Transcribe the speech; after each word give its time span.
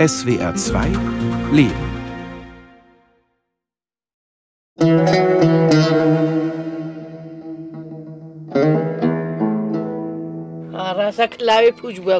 SWR 0.00 0.56
2 0.56 0.96
Leben. 1.52 1.74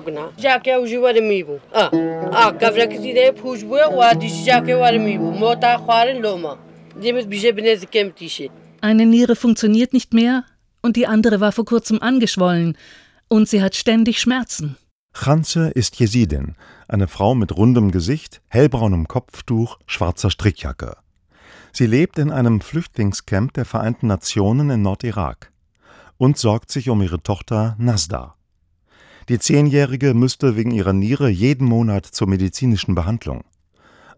guna. 0.05 0.29
Jake 0.37 0.77
uji 0.77 0.99
wari 0.99 1.21
mibu. 1.21 1.61
A 1.73 1.91
a 2.33 2.53
kavra 2.53 2.87
kiti 2.87 3.15
de 3.15 3.33
pujbua 3.33 3.89
wa 3.89 4.13
dish 4.15 4.45
jake 4.45 4.75
wari 4.75 4.99
mibu. 4.99 5.33
Mota 5.33 5.79
khwarin 5.79 6.21
loma. 6.21 6.59
Dimit 7.03 7.29
bije 7.31 7.53
benez 7.53 7.87
kem 7.91 8.13
tische 8.13 8.51
Eine 8.83 9.07
Niere 9.07 9.37
funktioniert 9.37 9.95
nicht 9.95 10.13
mehr 10.13 10.45
und 10.83 10.97
die 10.97 11.07
andere 11.07 11.41
war 11.41 11.53
vor 11.53 11.65
kurzem 11.65 12.03
angeschwollen 12.03 12.77
und 13.29 13.49
sie 13.49 13.63
hat 13.63 13.75
ständig 13.75 14.21
Schmerzen. 14.21 14.77
Chanze 15.13 15.69
ist 15.69 15.99
Jesidin, 15.99 16.55
eine 16.89 17.09
Frau 17.09 17.35
mit 17.35 17.57
rundem 17.57 17.91
Gesicht, 17.91 18.41
hellbraunem 18.49 19.09
Kopftuch, 19.09 19.79
schwarzer 19.87 20.31
Strickjacke. 20.31 20.97
Sie 21.73 21.87
lebt 21.87 22.19
in 22.19 22.31
einem 22.31 22.61
Flüchtlingscamp 22.61 23.53
der 23.53 23.65
Vereinten 23.65 24.07
Nationen 24.07 24.71
in 24.71 24.83
Nordirak 24.83 25.53
und 26.17 26.39
sorgt 26.39 26.71
sich 26.71 26.89
um 26.89 27.03
ihre 27.03 27.23
Tochter 27.23 27.77
Nasda. 27.79 28.35
Die 29.29 29.39
Zehnjährige 29.39 30.15
müsste 30.15 30.57
wegen 30.57 30.71
ihrer 30.71 30.93
Niere 30.93 31.29
jeden 31.29 31.67
Monat 31.67 32.07
zur 32.07 32.29
medizinischen 32.29 32.95
Behandlung. 32.95 33.45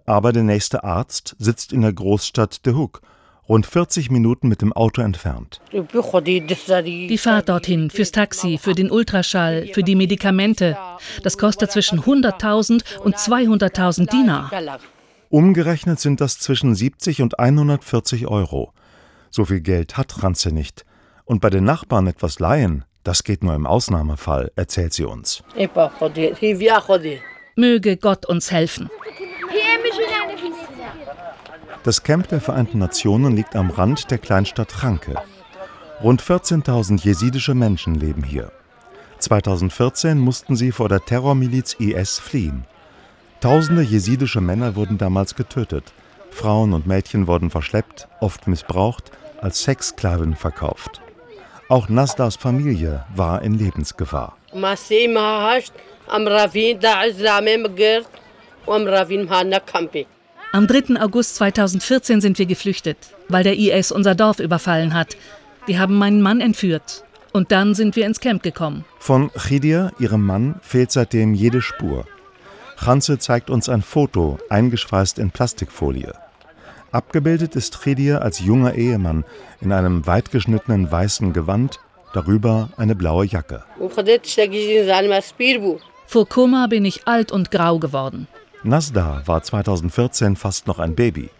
Aber 0.06 0.32
der 0.32 0.42
nächste 0.42 0.84
Arzt 0.84 1.36
sitzt 1.38 1.72
in 1.72 1.82
der 1.82 1.92
Großstadt 1.92 2.64
De 2.64 2.74
Hoek, 2.74 3.02
rund 3.48 3.66
40 3.66 4.10
Minuten 4.10 4.48
mit 4.48 4.62
dem 4.62 4.72
Auto 4.72 5.02
entfernt. 5.02 5.60
Die 5.72 7.18
Fahrt 7.18 7.48
dorthin, 7.48 7.90
fürs 7.90 8.12
Taxi, 8.12 8.58
für 8.58 8.74
den 8.74 8.90
Ultraschall, 8.90 9.68
für 9.72 9.82
die 9.82 9.94
Medikamente, 9.94 10.76
das 11.22 11.38
kostet 11.38 11.72
zwischen 11.72 12.00
100.000 12.00 12.98
und 13.00 13.16
200.000 13.16 14.10
Dinar. 14.10 14.50
Umgerechnet 15.28 15.98
sind 15.98 16.20
das 16.20 16.38
zwischen 16.38 16.74
70 16.74 17.22
und 17.22 17.38
140 17.38 18.26
Euro. 18.26 18.72
So 19.30 19.46
viel 19.46 19.60
Geld 19.60 19.96
hat 19.96 20.22
Ranze 20.22 20.52
nicht. 20.52 20.84
Und 21.24 21.40
bei 21.40 21.48
den 21.48 21.64
Nachbarn 21.64 22.06
etwas 22.06 22.38
leihen, 22.38 22.84
das 23.02 23.24
geht 23.24 23.42
nur 23.42 23.54
im 23.54 23.66
Ausnahmefall, 23.66 24.52
erzählt 24.56 24.92
sie 24.92 25.04
uns. 25.04 25.42
Möge 27.56 27.96
Gott 27.96 28.26
uns 28.26 28.50
helfen. 28.50 28.90
Das 31.84 32.04
Camp 32.04 32.28
der 32.28 32.40
Vereinten 32.40 32.78
Nationen 32.78 33.34
liegt 33.34 33.56
am 33.56 33.70
Rand 33.70 34.12
der 34.12 34.18
Kleinstadt 34.18 34.70
Chanke. 34.70 35.16
Rund 36.00 36.22
14.000 36.22 37.02
jesidische 37.02 37.54
Menschen 37.54 37.96
leben 37.96 38.22
hier. 38.22 38.52
2014 39.18 40.16
mussten 40.16 40.54
sie 40.54 40.70
vor 40.70 40.88
der 40.88 41.00
Terrormiliz 41.04 41.74
IS 41.74 42.20
fliehen. 42.20 42.66
Tausende 43.40 43.82
jesidische 43.82 44.40
Männer 44.40 44.76
wurden 44.76 44.96
damals 44.96 45.34
getötet. 45.34 45.92
Frauen 46.30 46.72
und 46.72 46.86
Mädchen 46.86 47.26
wurden 47.26 47.50
verschleppt, 47.50 48.06
oft 48.20 48.46
missbraucht, 48.46 49.10
als 49.40 49.64
Sexsklaven 49.64 50.36
verkauft. 50.36 51.00
Auch 51.68 51.88
Nasdas 51.88 52.36
Familie 52.36 53.04
war 53.16 53.42
in 53.42 53.54
Lebensgefahr. 53.54 54.36
Am 60.54 60.66
3. 60.66 61.00
August 61.00 61.36
2014 61.36 62.20
sind 62.20 62.38
wir 62.38 62.44
geflüchtet, 62.44 62.98
weil 63.30 63.42
der 63.42 63.56
IS 63.56 63.90
unser 63.90 64.14
Dorf 64.14 64.38
überfallen 64.38 64.92
hat. 64.92 65.16
Die 65.66 65.78
haben 65.78 65.96
meinen 65.96 66.20
Mann 66.20 66.42
entführt. 66.42 67.04
Und 67.32 67.52
dann 67.52 67.74
sind 67.74 67.96
wir 67.96 68.04
ins 68.04 68.20
Camp 68.20 68.42
gekommen. 68.42 68.84
Von 68.98 69.30
Chidia, 69.30 69.92
ihrem 69.98 70.26
Mann, 70.26 70.56
fehlt 70.60 70.92
seitdem 70.92 71.32
jede 71.32 71.62
Spur. 71.62 72.04
Chanze 72.76 73.18
zeigt 73.18 73.48
uns 73.48 73.70
ein 73.70 73.80
Foto, 73.80 74.38
eingeschweißt 74.50 75.18
in 75.18 75.30
Plastikfolie. 75.30 76.12
Abgebildet 76.90 77.56
ist 77.56 77.82
Chidia 77.82 78.18
als 78.18 78.40
junger 78.40 78.74
Ehemann 78.74 79.24
in 79.62 79.72
einem 79.72 80.06
weitgeschnittenen 80.06 80.92
weißen 80.92 81.32
Gewand, 81.32 81.80
darüber 82.12 82.68
eine 82.76 82.94
blaue 82.94 83.24
Jacke. 83.24 83.64
Vor 86.06 86.28
Koma 86.28 86.66
bin 86.66 86.84
ich 86.84 87.08
alt 87.08 87.32
und 87.32 87.50
grau 87.50 87.78
geworden. 87.78 88.28
Nasda 88.64 89.22
war 89.26 89.42
2014 89.42 90.36
fast 90.36 90.68
noch 90.68 90.78
ein 90.78 90.94
Baby. 90.94 91.30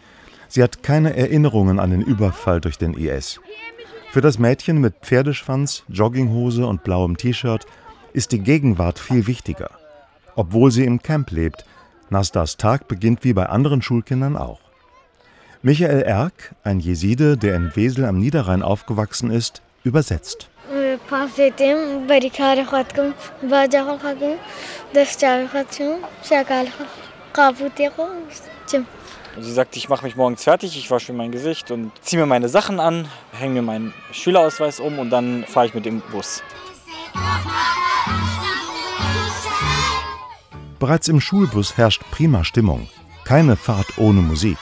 Sie 0.48 0.62
hat 0.62 0.82
keine 0.82 1.16
Erinnerungen 1.16 1.78
an 1.78 1.90
den 1.90 2.02
Überfall 2.02 2.60
durch 2.60 2.78
den 2.78 2.94
IS. 2.94 3.40
Für 4.10 4.20
das 4.20 4.38
Mädchen 4.38 4.80
mit 4.80 4.94
Pferdeschwanz, 5.02 5.84
Jogginghose 5.88 6.66
und 6.66 6.82
blauem 6.82 7.16
T-Shirt 7.16 7.64
ist 8.12 8.32
die 8.32 8.40
Gegenwart 8.40 8.98
viel 8.98 9.26
wichtiger. 9.28 9.70
Obwohl 10.34 10.72
sie 10.72 10.84
im 10.84 11.00
Camp 11.00 11.30
lebt, 11.30 11.64
Nasdas 12.10 12.56
Tag 12.56 12.88
beginnt 12.88 13.22
wie 13.22 13.32
bei 13.32 13.46
anderen 13.46 13.82
Schulkindern 13.82 14.36
auch. 14.36 14.60
Michael 15.62 16.02
Erk, 16.02 16.56
ein 16.64 16.80
Jeside, 16.80 17.36
der 17.36 17.54
in 17.54 17.74
Wesel 17.76 18.04
am 18.04 18.18
Niederrhein 18.18 18.62
aufgewachsen 18.62 19.30
ist, 19.30 19.62
übersetzt. 19.84 20.48
Sie 29.40 29.52
sagt, 29.52 29.76
ich 29.76 29.88
mache 29.88 30.04
mich 30.04 30.16
morgens 30.16 30.44
fertig, 30.44 30.76
ich 30.76 30.90
wasche 30.90 31.12
mir 31.12 31.18
mein 31.18 31.32
Gesicht 31.32 31.70
und 31.70 31.90
ziehe 32.02 32.20
mir 32.20 32.26
meine 32.26 32.48
Sachen 32.48 32.80
an, 32.80 33.08
hänge 33.32 33.54
mir 33.54 33.62
meinen 33.62 33.94
Schülerausweis 34.12 34.78
um 34.78 34.98
und 34.98 35.10
dann 35.10 35.44
fahre 35.44 35.66
ich 35.66 35.74
mit 35.74 35.86
dem 35.86 36.00
Bus. 36.12 36.42
Bereits 40.78 41.08
im 41.08 41.20
Schulbus 41.20 41.76
herrscht 41.76 42.02
prima 42.10 42.44
Stimmung. 42.44 42.88
Keine 43.24 43.56
Fahrt 43.56 43.98
ohne 43.98 44.20
Musik. 44.20 44.58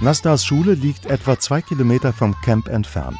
Nasdas 0.00 0.44
Schule 0.46 0.74
liegt 0.74 1.06
etwa 1.06 1.40
zwei 1.40 1.60
Kilometer 1.60 2.12
vom 2.12 2.40
Camp 2.42 2.68
entfernt. 2.68 3.18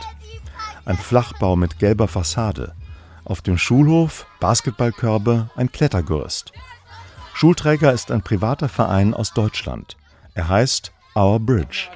Ein 0.85 0.97
Flachbau 0.97 1.57
mit 1.57 1.81
gelber 1.81 2.07
Fassade. 2.07 2.73
Auf 3.25 3.43
dem 3.43 3.59
Schulhof 3.59 4.27
Basketballkörbe, 4.39 5.51
ein 5.57 5.73
Klettergerüst. 5.73 6.53
Schulträger 7.35 7.93
ist 7.93 8.13
ein 8.13 8.23
privater 8.23 8.69
Verein 8.69 9.13
aus 9.13 9.33
Deutschland. 9.33 9.97
Er 10.35 10.49
heißt 10.49 10.93
Our 11.17 11.41
Bridge. 11.41 11.89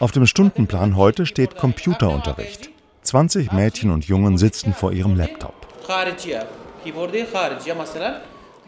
Auf 0.00 0.10
dem 0.10 0.26
Stundenplan 0.26 0.96
heute 0.96 1.26
steht 1.26 1.58
Computerunterricht. 1.58 2.70
20 3.02 3.52
Mädchen 3.52 3.90
und 3.90 4.06
Jungen 4.06 4.38
sitzen 4.38 4.72
vor 4.72 4.92
ihrem 4.92 5.16
Laptop. 5.16 5.66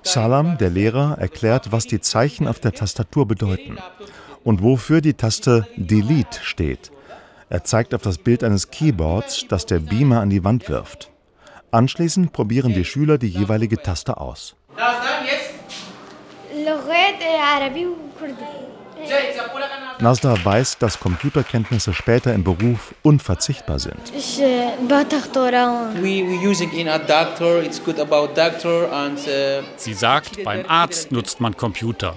Salam, 0.02 0.58
der 0.58 0.68
Lehrer, 0.68 1.16
erklärt, 1.18 1.72
was 1.72 1.86
die 1.86 2.02
Zeichen 2.02 2.46
auf 2.46 2.60
der 2.60 2.72
Tastatur 2.72 3.26
bedeuten 3.26 3.78
und 4.44 4.62
wofür 4.62 5.00
die 5.00 5.14
Taste 5.14 5.66
Delete 5.76 6.40
steht. 6.42 6.92
Er 7.48 7.64
zeigt 7.64 7.94
auf 7.94 8.02
das 8.02 8.18
Bild 8.18 8.44
eines 8.44 8.70
Keyboards, 8.70 9.46
das 9.48 9.66
der 9.66 9.78
Beamer 9.78 10.20
an 10.20 10.30
die 10.30 10.44
Wand 10.44 10.68
wirft. 10.68 11.10
Anschließend 11.70 12.32
probieren 12.32 12.72
die 12.72 12.84
Schüler 12.84 13.18
die 13.18 13.28
jeweilige 13.28 13.82
Taste 13.82 14.18
aus. 14.18 14.54
Nasda 20.00 20.44
weiß, 20.44 20.78
dass 20.78 20.98
Computerkenntnisse 20.98 21.92
später 21.92 22.32
im 22.34 22.44
Beruf 22.44 22.94
unverzichtbar 23.02 23.78
sind. 23.78 24.00
Sie 29.76 29.94
sagt, 29.94 30.44
beim 30.44 30.64
Arzt 30.68 31.12
nutzt 31.12 31.40
man 31.40 31.56
Computer. 31.56 32.16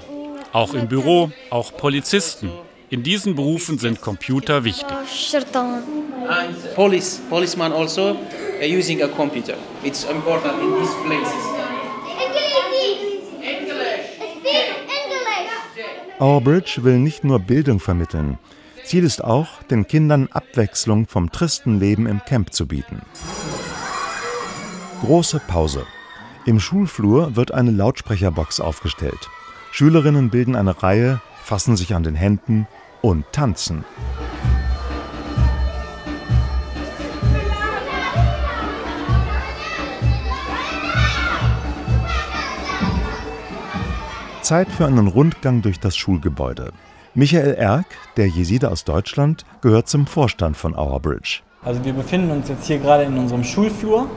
Auch 0.57 0.73
im 0.73 0.87
Büro, 0.87 1.31
auch 1.51 1.77
Polizisten. 1.77 2.49
In 2.89 3.03
diesen 3.03 3.35
Berufen 3.35 3.77
sind 3.77 4.01
Computer 4.01 4.63
wichtig. 4.63 4.97
Police, 6.73 7.21
policeman 7.29 7.71
also 7.71 8.13
uh, 8.13 8.65
using 8.65 9.03
a 9.03 9.07
computer. 9.07 9.53
It's 9.83 10.05
important 10.05 10.55
in 10.59 10.73
these 10.79 10.95
places. 11.05 11.43
Our 16.19 16.41
Bridge 16.41 16.79
will 16.83 16.97
nicht 16.97 17.23
nur 17.23 17.37
Bildung 17.37 17.79
vermitteln. 17.79 18.39
Ziel 18.83 19.03
ist 19.03 19.23
auch, 19.23 19.61
den 19.69 19.85
Kindern 19.85 20.27
Abwechslung 20.31 21.05
vom 21.05 21.31
tristen 21.31 21.79
Leben 21.79 22.07
im 22.07 22.19
Camp 22.25 22.51
zu 22.51 22.65
bieten. 22.65 23.03
Große 25.01 25.39
Pause. 25.47 25.85
Im 26.47 26.59
Schulflur 26.59 27.35
wird 27.35 27.51
eine 27.53 27.69
Lautsprecherbox 27.69 28.59
aufgestellt. 28.59 29.29
Schülerinnen 29.71 30.29
bilden 30.29 30.55
eine 30.55 30.81
Reihe, 30.81 31.21
fassen 31.43 31.77
sich 31.77 31.93
an 31.95 32.03
den 32.03 32.15
Händen 32.15 32.67
und 33.01 33.25
tanzen. 33.31 33.85
Zeit 44.41 44.69
für 44.69 44.85
einen 44.85 45.07
Rundgang 45.07 45.61
durch 45.61 45.77
das 45.77 45.97
Schulgebäude. 45.97 46.71
Michael 47.13 47.55
Erck, 47.55 47.87
der 48.15 48.27
Jeside 48.27 48.71
aus 48.71 48.85
Deutschland, 48.85 49.43
gehört 49.59 49.89
zum 49.89 50.07
Vorstand 50.07 50.55
von 50.55 50.73
Our 50.73 51.01
Bridge. 51.01 51.41
Also 51.65 51.83
wir 51.83 51.91
befinden 51.91 52.31
uns 52.31 52.47
jetzt 52.47 52.65
hier 52.65 52.77
gerade 52.77 53.03
in 53.03 53.17
unserem 53.17 53.43
Schulflur. 53.43 54.09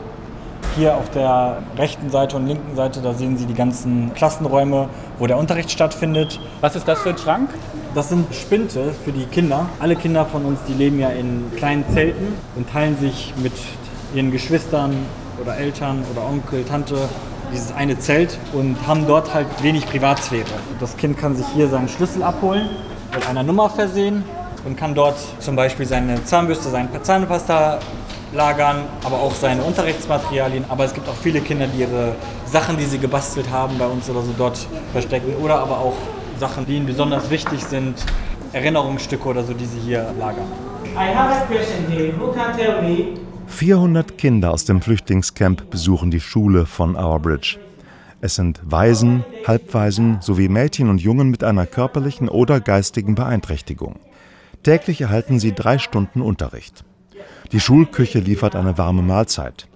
Hier 0.77 0.97
auf 0.97 1.11
der 1.11 1.59
rechten 1.77 2.11
Seite 2.11 2.37
und 2.37 2.47
linken 2.47 2.77
Seite, 2.77 3.01
da 3.01 3.13
sehen 3.13 3.37
Sie 3.37 3.47
die 3.47 3.55
ganzen 3.55 4.15
Klassenräume, 4.15 4.89
wo 5.19 5.27
der 5.27 5.37
Unterricht 5.37 5.71
stattfindet. 5.71 6.41
Was 6.61 6.77
ist 6.77 6.87
das 6.87 7.01
für 7.01 7.11
ein 7.11 7.19
Schrank? 7.19 7.51
Das 7.95 8.09
sind 8.09 8.33
Spinte 8.33 8.95
für 9.05 9.11
die 9.11 9.25
Kinder. 9.25 9.67
Alle 9.81 9.97
Kinder 9.97 10.25
von 10.25 10.45
uns, 10.45 10.61
die 10.69 10.75
leben 10.75 11.01
ja 11.01 11.09
in 11.09 11.51
kleinen 11.57 11.85
Zelten 11.93 12.35
und 12.55 12.71
teilen 12.71 12.97
sich 12.99 13.35
mit 13.43 13.53
ihren 14.15 14.31
Geschwistern 14.31 14.95
oder 15.43 15.57
Eltern 15.57 16.05
oder 16.13 16.25
Onkel, 16.25 16.65
Tante 16.65 16.97
dieses 17.53 17.73
eine 17.73 17.99
Zelt 17.99 18.39
und 18.53 18.77
haben 18.87 19.09
dort 19.09 19.35
halt 19.35 19.49
wenig 19.63 19.87
Privatsphäre. 19.87 20.47
Das 20.79 20.97
Kind 20.97 21.19
kann 21.19 21.35
sich 21.35 21.47
hier 21.49 21.69
seinen 21.69 21.89
Schlüssel 21.89 22.23
abholen, 22.23 22.69
mit 23.13 23.29
einer 23.29 23.43
Nummer 23.43 23.71
versehen 23.71 24.23
und 24.65 24.77
kann 24.77 24.95
dort 24.95 25.17
zum 25.41 25.57
Beispiel 25.57 25.87
seine 25.87 26.25
Zahnbürste, 26.25 26.69
seine 26.69 26.89
Zahnpasta 27.03 27.81
lagern, 28.33 28.85
aber 29.05 29.21
auch 29.21 29.35
seine 29.35 29.63
Unterrichtsmaterialien. 29.63 30.65
Aber 30.69 30.85
es 30.85 30.95
gibt 30.95 31.09
auch 31.09 31.17
viele 31.17 31.41
Kinder, 31.41 31.67
die 31.67 31.81
ihre 31.81 32.15
Sachen, 32.47 32.77
die 32.77 32.85
sie 32.85 32.99
gebastelt 32.99 33.51
haben, 33.51 33.79
bei 33.79 33.87
uns 33.87 34.09
oder 34.09 34.23
so 34.23 34.33
dort 34.37 34.67
verstecken. 34.93 35.35
Oder 35.43 35.59
aber 35.61 35.79
auch 35.79 35.97
Sachen, 36.39 36.67
die 36.67 36.77
ihnen 36.77 36.87
besonders 36.87 37.31
wichtig 37.31 37.65
sind, 37.65 37.95
Erinnerungsstücke 38.53 39.29
oder 39.29 39.45
so, 39.45 39.53
die 39.53 39.67
sie 39.67 39.79
hier 39.81 40.13
lagern. 40.19 40.47
I 40.97 41.15
have 41.15 41.35
a 41.35 41.47
question 41.47 41.87
here. 41.89 42.13
Who 42.19 42.33
can 42.33 42.57
tell 42.57 42.83
me 42.83 43.21
400 43.51 44.17
Kinder 44.17 44.53
aus 44.53 44.65
dem 44.65 44.81
Flüchtlingscamp 44.81 45.71
besuchen 45.71 46.11
die 46.11 46.21
Schule 46.21 46.67
von 46.67 46.97
Our 46.97 47.19
Bridge. 47.19 47.59
Es 48.23 48.37
sind 48.37 48.61
Waisen, 48.65 49.25
Halbwaisen 49.47 50.19
sowie 50.21 50.49
Mädchen 50.49 50.89
und 50.89 51.01
Jungen 51.01 51.31
mit 51.31 51.43
einer 51.43 51.67
körperlichen 51.67 52.29
oder 52.29 52.61
geistigen 52.61 53.17
Beeinträchtigung. 53.17 53.97
Täglich 54.63 55.01
erhalten 55.01 55.39
sie 55.41 55.53
drei 55.53 55.79
Stunden 55.79 56.23
Unterricht. 56.23 56.85
Die 57.53 57.61
Schulküche 57.61 58.21
liefert 58.21 58.55
eine 58.55 58.79
warme 58.79 59.03
Mahlzeit. 59.03 59.67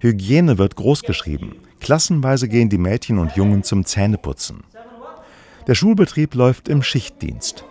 Hygiene 0.00 0.58
wird 0.58 0.76
großgeschrieben. 0.76 1.56
Klassenweise 1.80 2.48
gehen 2.48 2.68
die 2.68 2.78
Mädchen 2.78 3.18
und 3.18 3.36
Jungen 3.36 3.62
zum 3.62 3.84
Zähneputzen. 3.84 4.64
Der 5.66 5.74
Schulbetrieb 5.74 6.34
läuft 6.34 6.68
im 6.68 6.82
Schichtdienst. 6.82 7.64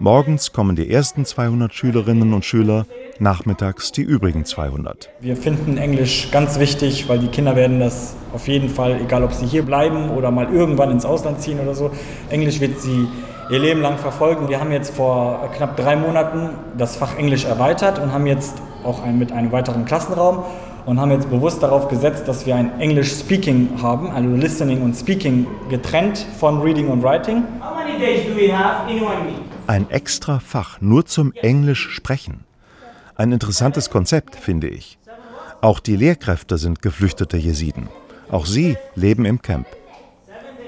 Morgens 0.00 0.52
kommen 0.52 0.76
die 0.76 0.90
ersten 0.90 1.24
200 1.24 1.74
Schülerinnen 1.74 2.32
und 2.32 2.44
Schüler, 2.44 2.86
nachmittags 3.18 3.90
die 3.90 4.02
übrigen 4.02 4.44
200. 4.44 5.08
Wir 5.20 5.36
finden 5.36 5.76
Englisch 5.76 6.30
ganz 6.30 6.60
wichtig, 6.60 7.08
weil 7.08 7.18
die 7.18 7.26
Kinder 7.26 7.56
werden 7.56 7.80
das 7.80 8.14
auf 8.32 8.46
jeden 8.46 8.68
Fall, 8.68 9.00
egal 9.00 9.24
ob 9.24 9.32
sie 9.32 9.46
hier 9.46 9.64
bleiben 9.64 10.10
oder 10.10 10.30
mal 10.30 10.52
irgendwann 10.52 10.90
ins 10.92 11.04
Ausland 11.04 11.40
ziehen 11.40 11.58
oder 11.58 11.74
so, 11.74 11.90
Englisch 12.30 12.60
wird 12.60 12.80
sie 12.80 13.08
ihr 13.50 13.58
Leben 13.58 13.80
lang 13.80 13.98
verfolgen. 13.98 14.48
Wir 14.48 14.60
haben 14.60 14.70
jetzt 14.70 14.94
vor 14.94 15.50
knapp 15.56 15.76
drei 15.76 15.96
Monaten 15.96 16.50
das 16.76 16.96
Fach 16.96 17.16
Englisch 17.16 17.44
erweitert 17.44 17.98
und 17.98 18.12
haben 18.12 18.26
jetzt 18.26 18.54
auch 18.84 19.02
ein, 19.02 19.18
mit 19.18 19.32
einem 19.32 19.52
weiteren 19.52 19.84
Klassenraum 19.84 20.44
und 20.86 20.98
haben 20.98 21.10
jetzt 21.10 21.28
bewusst 21.28 21.62
darauf 21.62 21.88
gesetzt, 21.88 22.26
dass 22.26 22.46
wir 22.46 22.56
ein 22.56 22.80
English 22.80 23.12
Speaking 23.12 23.68
haben, 23.82 24.10
also 24.10 24.28
Listening 24.30 24.82
und 24.82 24.94
Speaking 24.94 25.46
getrennt 25.68 26.24
von 26.38 26.62
Reading 26.62 26.88
und 26.88 27.02
Writing. 27.02 27.44
Ein 29.66 29.90
extra 29.90 30.38
Fach 30.38 30.80
nur 30.80 31.04
zum 31.04 31.32
Englisch 31.32 31.90
sprechen. 31.90 32.44
Ein 33.16 33.32
interessantes 33.32 33.90
Konzept, 33.90 34.36
finde 34.36 34.68
ich. 34.68 34.98
Auch 35.60 35.80
die 35.80 35.96
Lehrkräfte 35.96 36.56
sind 36.56 36.80
geflüchtete 36.80 37.36
Jesiden. 37.36 37.88
Auch 38.30 38.46
sie 38.46 38.76
leben 38.94 39.24
im 39.24 39.42
Camp. 39.42 39.66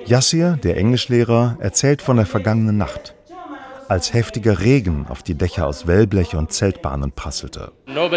Yassir, 0.04 0.58
der 0.62 0.76
Englischlehrer, 0.76 1.56
erzählt 1.60 2.02
von 2.02 2.16
der 2.16 2.26
vergangenen 2.26 2.76
Nacht, 2.76 3.14
als 3.90 4.14
heftiger 4.14 4.60
Regen 4.60 5.06
auf 5.08 5.24
die 5.24 5.34
Dächer 5.34 5.66
aus 5.66 5.88
Wellblech 5.88 6.36
und 6.36 6.52
Zeltbahnen 6.52 7.10
prasselte. 7.10 7.72
Uh, 7.88 8.08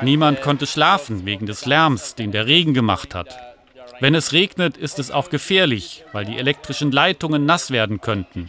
Niemand 0.00 0.40
konnte 0.40 0.66
schlafen 0.66 1.26
wegen 1.26 1.44
des 1.44 1.66
Lärms, 1.66 2.14
den 2.14 2.32
der 2.32 2.46
Regen 2.46 2.72
gemacht 2.72 3.14
hat. 3.14 3.38
Wenn 4.00 4.14
es 4.14 4.32
regnet, 4.32 4.78
ist 4.78 4.98
es 4.98 5.10
auch 5.10 5.28
gefährlich, 5.28 6.06
weil 6.12 6.24
die 6.24 6.38
elektrischen 6.38 6.90
Leitungen 6.90 7.44
nass 7.44 7.70
werden 7.70 8.00
könnten. 8.00 8.48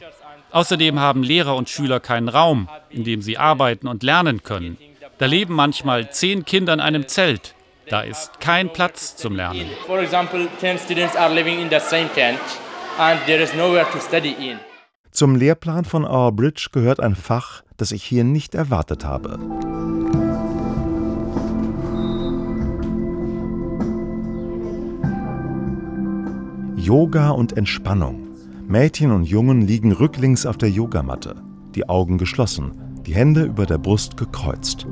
Außerdem 0.52 0.98
haben 0.98 1.24
Lehrer 1.24 1.58
und 1.58 1.70
Schüler 1.70 2.00
keinen 2.00 2.30
Raum, 2.30 2.70
in 2.90 3.04
dem 3.04 3.22
sie 3.22 3.38
arbeiten 3.38 3.90
und 3.90 4.02
lernen 4.02 4.44
können. 4.44 4.78
Da 5.18 5.26
leben 5.26 5.54
manchmal 5.56 6.10
zehn 6.10 6.46
Kinder 6.46 6.74
in 6.74 6.80
einem 6.80 7.10
Zelt. 7.10 7.54
Da 7.92 8.00
ist 8.00 8.40
kein 8.40 8.72
Platz 8.72 9.18
zum 9.18 9.36
Lernen. 9.36 9.68
Zum 15.12 15.36
Lehrplan 15.36 15.84
von 15.84 16.06
Our 16.06 16.32
Bridge 16.32 16.70
gehört 16.72 17.02
ein 17.02 17.16
Fach, 17.16 17.64
das 17.76 17.92
ich 17.92 18.06
hier 18.06 18.24
nicht 18.24 18.56
erwartet 18.56 19.04
habe. 19.04 19.38
Yoga 26.78 27.32
und 27.32 27.58
Entspannung. 27.58 28.30
Mädchen 28.70 29.12
und 29.12 29.26
Jungen 29.26 29.68
liegen 29.68 29.92
rücklings 29.92 30.46
auf 30.46 30.58
der 30.58 30.70
Yogamatte, 30.70 31.36
die 31.76 31.90
Augen 31.90 32.18
geschlossen, 32.18 32.72
die 33.06 33.14
Hände 33.14 33.44
über 33.44 33.66
der 33.66 33.80
Brust 33.80 34.16
gekreuzt. 34.16 34.88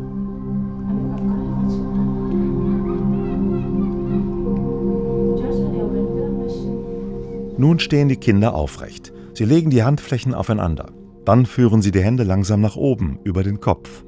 Nun 7.60 7.78
stehen 7.78 8.08
die 8.08 8.16
Kinder 8.16 8.56
aufrecht. 8.56 9.12
Sie 9.34 9.44
legen 9.44 9.70
die 9.70 9.84
Handflächen 9.84 10.34
aufeinander. 10.34 10.94
Dann 11.26 11.46
führen 11.46 11.82
sie 11.82 11.92
die 11.92 12.02
Hände 12.02 12.24
langsam 12.24 12.62
nach 12.62 12.78
oben, 12.78 13.20
über 13.26 13.44
den 13.44 13.60
Kopf. 13.60 14.06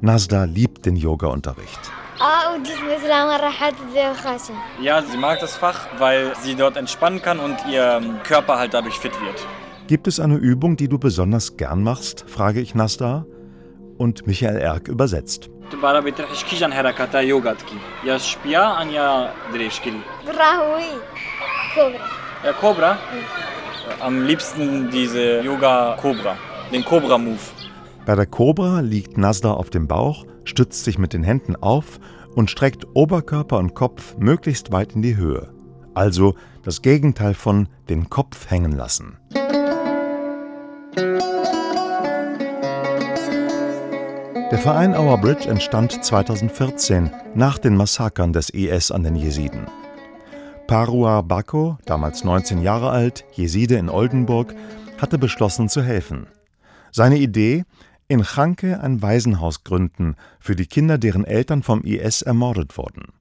Nasda 0.00 0.44
liebt 0.44 0.86
den 0.86 0.96
Yoga-Unterricht. 0.96 1.78
Ja, 4.80 5.02
sie 5.02 5.18
mag 5.18 5.38
das 5.40 5.54
Fach, 5.54 5.86
weil 5.98 6.32
sie 6.40 6.54
dort 6.54 6.78
entspannen 6.78 7.20
kann 7.20 7.40
und 7.40 7.58
ihr 7.70 8.00
Körper 8.24 8.58
halt 8.58 8.72
dadurch 8.72 8.98
fit 8.98 9.12
wird. 9.20 9.46
Gibt 9.86 10.08
es 10.08 10.18
eine 10.18 10.36
Übung, 10.36 10.78
die 10.78 10.88
du 10.88 10.98
besonders 10.98 11.58
gern 11.58 11.82
machst? 11.82 12.24
frage 12.26 12.62
ich 12.62 12.74
Nasda. 12.74 13.26
Und 13.98 14.26
Michael 14.26 14.56
Erk 14.56 14.88
übersetzt. 14.88 15.50
Ja, 22.44 22.52
Cobra? 22.52 22.98
Am 24.00 24.22
liebsten 24.22 24.90
diese 24.92 25.40
Yoga 25.40 25.96
Cobra, 26.00 26.36
den 26.72 26.84
Cobra 26.84 27.18
Move. 27.18 27.38
Bei 28.06 28.14
der 28.14 28.26
Cobra 28.26 28.78
liegt 28.78 29.18
Nasda 29.18 29.50
auf 29.50 29.70
dem 29.70 29.88
Bauch, 29.88 30.24
stützt 30.44 30.84
sich 30.84 30.98
mit 30.98 31.12
den 31.12 31.24
Händen 31.24 31.56
auf 31.56 31.98
und 32.36 32.48
streckt 32.48 32.86
Oberkörper 32.94 33.58
und 33.58 33.74
Kopf 33.74 34.16
möglichst 34.18 34.70
weit 34.70 34.94
in 34.94 35.02
die 35.02 35.16
Höhe. 35.16 35.52
Also 35.94 36.36
das 36.62 36.80
Gegenteil 36.80 37.34
von 37.34 37.68
den 37.88 38.08
Kopf 38.08 38.48
hängen 38.48 38.72
lassen. 38.72 39.18
Der 44.50 44.58
Verein 44.58 44.96
Our 44.96 45.18
Bridge 45.18 45.48
entstand 45.48 46.04
2014 46.04 47.10
nach 47.34 47.58
den 47.58 47.76
Massakern 47.76 48.32
des 48.32 48.48
IS 48.50 48.92
an 48.92 49.02
den 49.02 49.16
Jesiden. 49.16 49.66
Parua 50.68 51.22
Bako, 51.22 51.78
damals 51.86 52.24
19 52.24 52.60
Jahre 52.60 52.90
alt, 52.90 53.24
Jeside 53.32 53.76
in 53.76 53.88
Oldenburg, 53.88 54.54
hatte 55.00 55.16
beschlossen 55.16 55.70
zu 55.70 55.82
helfen. 55.82 56.26
Seine 56.92 57.16
Idee, 57.16 57.64
in 58.06 58.22
Chanke 58.22 58.78
ein 58.78 59.00
Waisenhaus 59.00 59.64
gründen 59.64 60.14
für 60.38 60.56
die 60.56 60.66
Kinder, 60.66 60.98
deren 60.98 61.24
Eltern 61.24 61.62
vom 61.62 61.84
IS 61.84 62.20
ermordet 62.20 62.76
wurden. 62.76 63.14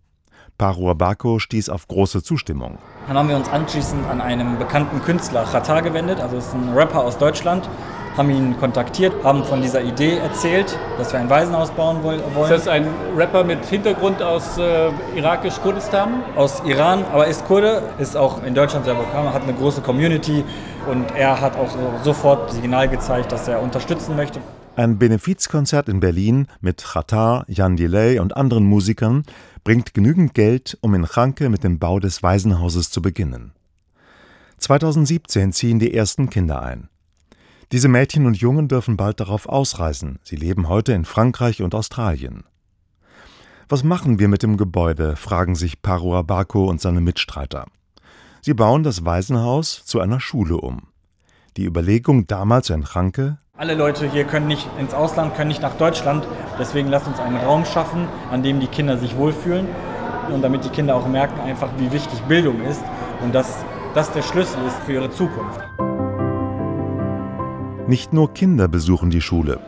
Parua 0.57 0.93
Bako 0.93 1.39
stieß 1.39 1.69
auf 1.69 1.87
große 1.87 2.21
Zustimmung. 2.21 2.79
Dann 3.07 3.15
haben 3.15 3.29
wir 3.29 3.37
uns 3.37 3.47
anschließend 3.47 4.05
an 4.07 4.19
einen 4.19 4.59
bekannten 4.59 5.01
Künstler, 5.01 5.45
Chata, 5.45 5.79
gewendet, 5.79 6.19
also 6.19 6.35
ist 6.35 6.53
ein 6.53 6.73
Rapper 6.73 7.05
aus 7.05 7.17
Deutschland, 7.17 7.69
haben 8.17 8.31
ihn 8.31 8.57
kontaktiert, 8.57 9.13
haben 9.23 9.43
von 9.43 9.61
dieser 9.61 9.81
Idee 9.81 10.17
erzählt, 10.17 10.77
dass 10.97 11.13
wir 11.13 11.19
ein 11.19 11.29
Waisenhaus 11.29 11.69
bauen 11.71 12.01
wollen. 12.01 12.19
Ist 12.19 12.49
das 12.49 12.67
ein 12.67 12.87
Rapper 13.15 13.43
mit 13.43 13.63
Hintergrund 13.65 14.21
aus 14.23 14.57
äh, 14.57 14.89
irakisch-Kurdistan? 15.15 16.23
Aus 16.35 16.63
Iran, 16.65 17.05
aber 17.13 17.27
ist 17.27 17.45
Kurde, 17.45 17.83
ist 17.99 18.17
auch 18.17 18.43
in 18.43 18.55
Deutschland 18.55 18.85
sehr 18.85 18.95
bekannt, 18.95 19.33
hat 19.33 19.43
eine 19.43 19.53
große 19.53 19.81
Community 19.81 20.43
und 20.89 21.11
er 21.15 21.39
hat 21.39 21.55
auch 21.55 21.69
sofort 22.03 22.51
Signal 22.51 22.89
gezeigt, 22.89 23.31
dass 23.31 23.47
er 23.47 23.61
unterstützen 23.61 24.15
möchte. 24.15 24.39
Ein 24.75 24.97
Benefizkonzert 24.97 25.87
in 25.87 25.99
Berlin 25.99 26.47
mit 26.61 26.83
Khatar, 26.83 27.45
Jan 27.47 27.77
Delay 27.77 28.19
und 28.19 28.35
anderen 28.35 28.65
Musikern 28.65 29.23
bringt 29.63 29.93
genügend 29.93 30.33
Geld, 30.33 30.77
um 30.81 30.93
in 30.93 31.05
Chanke 31.05 31.49
mit 31.49 31.63
dem 31.63 31.77
Bau 31.79 31.99
des 31.99 32.23
Waisenhauses 32.23 32.89
zu 32.89 33.01
beginnen. 33.01 33.53
2017 34.57 35.51
ziehen 35.51 35.79
die 35.79 35.93
ersten 35.93 36.29
Kinder 36.29 36.61
ein. 36.61 36.89
Diese 37.73 37.89
Mädchen 37.89 38.25
und 38.25 38.37
Jungen 38.37 38.69
dürfen 38.69 38.95
bald 38.95 39.19
darauf 39.19 39.47
ausreisen. 39.49 40.19
Sie 40.23 40.37
leben 40.37 40.69
heute 40.69 40.93
in 40.93 41.03
Frankreich 41.03 41.61
und 41.61 41.75
Australien. 41.75 42.45
Was 43.67 43.83
machen 43.83 44.19
wir 44.19 44.29
mit 44.29 44.41
dem 44.41 44.55
Gebäude? 44.55 45.17
fragen 45.17 45.55
sich 45.55 45.81
Parua 45.81 46.21
Bako 46.21 46.69
und 46.69 46.79
seine 46.79 47.01
Mitstreiter. 47.01 47.65
Sie 48.41 48.53
bauen 48.53 48.83
das 48.83 49.03
Waisenhaus 49.03 49.83
zu 49.83 49.99
einer 49.99 50.21
Schule 50.21 50.55
um. 50.55 50.87
Die 51.57 51.65
Überlegung 51.65 52.27
damals 52.27 52.69
in 52.69 52.83
Ranke, 52.83 53.39
alle 53.57 53.73
Leute 53.73 54.07
hier 54.07 54.23
können 54.25 54.45
nicht 54.45 54.69
ins 54.79 54.93
Ausland, 54.93 55.33
können 55.33 55.47
nicht 55.47 55.63
nach 55.63 55.75
Deutschland. 55.77 56.27
Deswegen 56.59 56.89
lasst 56.89 57.07
uns 57.07 57.19
einen 57.19 57.37
Raum 57.37 57.65
schaffen, 57.65 58.07
an 58.31 58.43
dem 58.43 58.59
die 58.59 58.67
Kinder 58.67 58.99
sich 58.99 59.17
wohlfühlen 59.17 59.65
und 60.31 60.43
damit 60.43 60.63
die 60.63 60.69
Kinder 60.69 60.95
auch 60.95 61.07
merken 61.07 61.39
einfach, 61.39 61.71
wie 61.79 61.91
wichtig 61.91 62.21
Bildung 62.27 62.61
ist 62.61 62.83
und 63.23 63.33
dass 63.33 63.65
das 63.95 64.11
der 64.13 64.21
Schlüssel 64.21 64.59
ist 64.67 64.77
für 64.85 64.93
ihre 64.93 65.09
Zukunft. 65.09 65.59
Nicht 67.87 68.11
nur 68.11 68.33
Kinder 68.33 68.67
besuchen 68.67 69.09
die 69.09 69.21
Schule. 69.21 69.61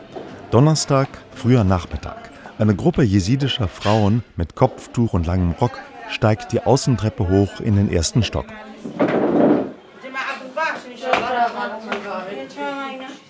Donnerstag, 0.50 1.08
früher 1.34 1.64
Nachmittag. 1.64 2.30
Eine 2.58 2.74
Gruppe 2.74 3.02
jesidischer 3.02 3.66
Frauen 3.66 4.22
mit 4.36 4.54
Kopftuch 4.54 5.14
und 5.14 5.26
langem 5.26 5.52
Rock 5.52 5.78
steigt 6.10 6.52
die 6.52 6.60
Außentreppe 6.60 7.30
hoch 7.30 7.60
in 7.60 7.76
den 7.76 7.90
ersten 7.90 8.22
Stock. 8.22 8.44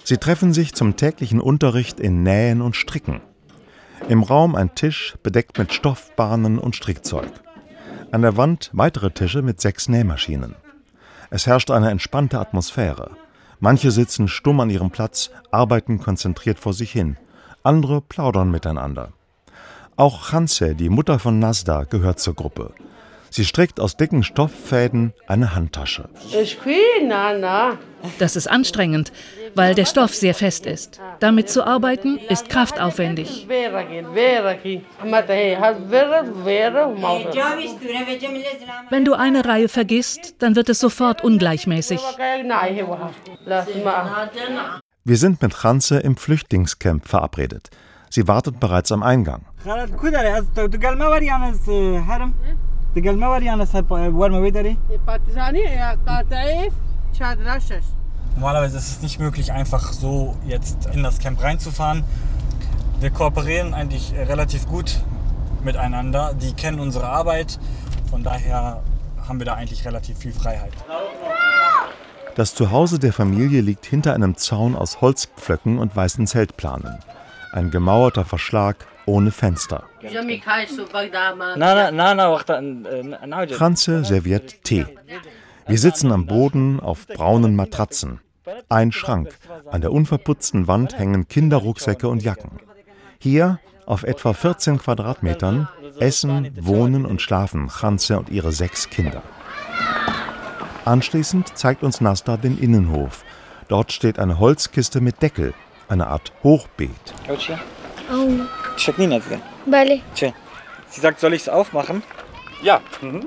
Sie 0.02 0.16
treffen 0.16 0.52
sich 0.52 0.74
zum 0.74 0.96
täglichen 0.96 1.40
Unterricht 1.40 2.00
in 2.00 2.24
Nähen 2.24 2.60
und 2.60 2.74
Stricken. 2.74 3.20
Im 4.08 4.24
Raum 4.24 4.56
ein 4.56 4.74
Tisch 4.74 5.14
bedeckt 5.22 5.56
mit 5.56 5.72
Stoffbahnen 5.72 6.58
und 6.58 6.74
Strickzeug. 6.74 7.30
An 8.10 8.22
der 8.22 8.36
Wand 8.36 8.70
weitere 8.72 9.12
Tische 9.12 9.42
mit 9.42 9.60
sechs 9.60 9.88
Nähmaschinen. 9.88 10.56
Es 11.30 11.46
herrscht 11.46 11.70
eine 11.70 11.90
entspannte 11.90 12.40
Atmosphäre. 12.40 13.12
Manche 13.60 13.90
sitzen 13.90 14.26
stumm 14.26 14.60
an 14.60 14.70
ihrem 14.70 14.90
Platz, 14.90 15.30
arbeiten 15.50 16.00
konzentriert 16.00 16.58
vor 16.58 16.72
sich 16.72 16.90
hin. 16.90 17.18
Andere 17.62 18.00
plaudern 18.00 18.50
miteinander. 18.50 19.12
Auch 19.96 20.32
Hanse, 20.32 20.74
die 20.74 20.88
Mutter 20.88 21.18
von 21.18 21.38
Nasda, 21.38 21.84
gehört 21.84 22.20
zur 22.20 22.34
Gruppe. 22.34 22.72
Sie 23.28 23.44
strickt 23.44 23.78
aus 23.78 23.98
dicken 23.98 24.22
Stofffäden 24.22 25.12
eine 25.28 25.54
Handtasche. 25.54 26.08
Das 28.18 28.34
ist 28.34 28.50
anstrengend, 28.50 29.12
weil 29.54 29.74
der 29.74 29.84
Stoff 29.84 30.14
sehr 30.14 30.34
fest 30.34 30.66
ist. 30.66 31.00
Damit 31.20 31.48
zu 31.48 31.66
arbeiten 31.66 32.18
ist 32.28 32.48
kraftaufwendig. 32.48 33.46
Wenn 38.90 39.04
du 39.04 39.14
eine 39.14 39.44
Reihe 39.44 39.68
vergisst, 39.68 40.36
dann 40.38 40.56
wird 40.56 40.68
es 40.68 40.80
sofort 40.80 41.22
ungleichmäßig. 41.24 42.00
Wir 45.04 45.16
sind 45.16 45.42
mit 45.42 45.64
Hanse 45.64 45.98
im 45.98 46.16
Flüchtlingscamp 46.16 47.08
verabredet. 47.08 47.70
Sie 48.10 48.26
wartet 48.26 48.58
bereits 48.60 48.92
am 48.92 49.02
Eingang. 49.02 49.46
Normalerweise 58.34 58.78
ist 58.78 58.90
es 58.90 59.02
nicht 59.02 59.18
möglich, 59.18 59.52
einfach 59.52 59.92
so 59.92 60.36
jetzt 60.46 60.86
in 60.92 61.02
das 61.02 61.18
Camp 61.18 61.42
reinzufahren. 61.42 62.04
Wir 63.00 63.10
kooperieren 63.10 63.74
eigentlich 63.74 64.12
relativ 64.14 64.66
gut 64.66 65.00
miteinander. 65.62 66.34
Die 66.34 66.52
kennen 66.52 66.80
unsere 66.80 67.06
Arbeit. 67.06 67.58
Von 68.10 68.22
daher 68.22 68.82
haben 69.26 69.38
wir 69.38 69.46
da 69.46 69.54
eigentlich 69.54 69.84
relativ 69.84 70.18
viel 70.18 70.32
Freiheit. 70.32 70.72
Das 72.34 72.54
Zuhause 72.54 72.98
der 72.98 73.12
Familie 73.12 73.60
liegt 73.60 73.86
hinter 73.86 74.14
einem 74.14 74.36
Zaun 74.36 74.76
aus 74.76 75.00
Holzpflöcken 75.00 75.78
und 75.78 75.94
weißen 75.94 76.26
Zeltplanen. 76.26 76.98
Ein 77.52 77.70
gemauerter 77.70 78.24
Verschlag 78.24 78.86
ohne 79.06 79.30
Fenster. 79.30 79.84
Kranze 83.46 84.04
serviert 84.04 84.62
Tee. 84.62 84.86
Wir 85.70 85.78
sitzen 85.78 86.10
am 86.10 86.26
Boden 86.26 86.80
auf 86.80 87.06
braunen 87.06 87.54
Matratzen. 87.54 88.18
Ein 88.68 88.90
Schrank. 88.90 89.38
An 89.70 89.80
der 89.80 89.92
unverputzten 89.92 90.66
Wand 90.66 90.98
hängen 90.98 91.28
Kinderrucksäcke 91.28 92.08
und 92.08 92.24
Jacken. 92.24 92.58
Hier, 93.20 93.60
auf 93.86 94.02
etwa 94.02 94.32
14 94.32 94.78
Quadratmetern, 94.78 95.68
essen, 96.00 96.50
wohnen 96.60 97.06
und 97.06 97.22
schlafen 97.22 97.68
Franze 97.68 98.18
und 98.18 98.30
ihre 98.30 98.50
sechs 98.50 98.90
Kinder. 98.90 99.22
Anschließend 100.84 101.56
zeigt 101.56 101.84
uns 101.84 102.00
Nasta 102.00 102.36
den 102.36 102.58
Innenhof. 102.58 103.24
Dort 103.68 103.92
steht 103.92 104.18
eine 104.18 104.40
Holzkiste 104.40 105.00
mit 105.00 105.22
Deckel, 105.22 105.54
eine 105.88 106.08
Art 106.08 106.32
Hochbeet. 106.42 106.90
Oh. 107.28 107.36
Sie 110.88 111.00
sagt, 111.00 111.20
soll 111.20 111.34
ich 111.34 111.42
es 111.42 111.48
aufmachen? 111.48 112.02
Ja. 112.60 112.80
Mhm. 113.00 113.26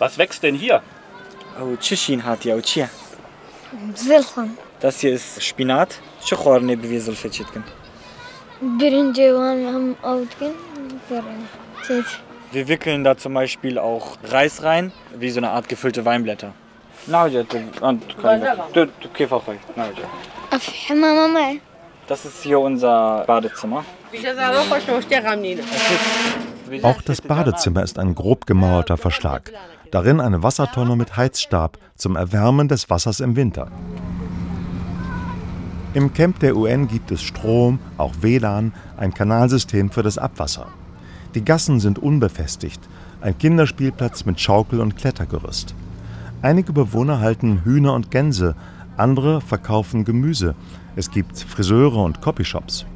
Was 0.00 0.16
wächst 0.16 0.42
denn 0.42 0.54
hier? 0.54 0.82
Oh, 1.60 1.76
das 4.80 5.00
hier 5.00 5.12
ist 5.12 5.44
Spinat. 5.44 6.00
Wir 12.50 12.68
wickeln 12.68 13.04
da 13.04 13.18
zum 13.18 13.34
Beispiel 13.34 13.78
auch 13.78 14.16
Reis 14.24 14.62
rein, 14.62 14.90
wie 15.14 15.28
so 15.28 15.38
eine 15.40 15.50
Art 15.50 15.68
gefüllte 15.68 16.06
Weinblätter. 16.06 16.54
Das 22.08 22.24
ist 22.24 22.42
hier 22.42 22.58
unser 22.58 23.24
Badezimmer. 23.26 23.84
Auch 26.82 27.02
das 27.02 27.20
Badezimmer 27.20 27.82
ist 27.82 27.98
ein 27.98 28.14
grob 28.14 28.46
gemauerter 28.46 28.96
Verschlag. 28.96 29.52
Darin 29.90 30.20
eine 30.20 30.42
Wassertonne 30.42 30.94
mit 30.94 31.16
Heizstab 31.16 31.78
zum 31.96 32.14
Erwärmen 32.14 32.68
des 32.68 32.88
Wassers 32.90 33.18
im 33.20 33.34
Winter. 33.34 33.68
Im 35.94 36.12
Camp 36.14 36.38
der 36.38 36.56
UN 36.56 36.86
gibt 36.86 37.10
es 37.10 37.20
Strom, 37.20 37.80
auch 37.98 38.14
WLAN, 38.20 38.72
ein 38.96 39.12
Kanalsystem 39.12 39.90
für 39.90 40.04
das 40.04 40.18
Abwasser. 40.18 40.68
Die 41.34 41.44
Gassen 41.44 41.80
sind 41.80 41.98
unbefestigt, 41.98 42.80
ein 43.20 43.36
Kinderspielplatz 43.36 44.24
mit 44.24 44.40
Schaukel 44.40 44.80
und 44.80 44.96
Klettergerüst. 44.96 45.74
Einige 46.42 46.72
Bewohner 46.72 47.18
halten 47.18 47.64
Hühner 47.64 47.94
und 47.94 48.12
Gänse, 48.12 48.54
andere 48.96 49.40
verkaufen 49.40 50.04
Gemüse, 50.04 50.54
es 50.94 51.10
gibt 51.10 51.38
Friseure 51.38 52.04
und 52.04 52.20
Copyshops. 52.20 52.86